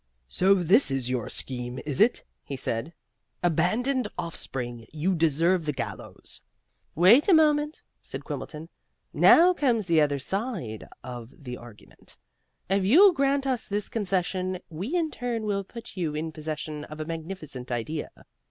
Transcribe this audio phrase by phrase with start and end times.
[0.27, 2.91] "So this is your scheme, is it?" he said.
[3.43, 6.41] "Abandoned offspring, you deserve the gallows."
[6.95, 8.69] "Wait a moment," said Quimbleton.
[9.13, 12.17] "Now comes the other side of the argument.
[12.67, 16.99] If you grant us this concession we in turn will put you in possession of
[16.99, 18.09] a magnificent idea.